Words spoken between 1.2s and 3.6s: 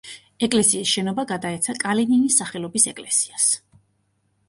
გადაეცა კალინინის სახელობის ეკლესიას.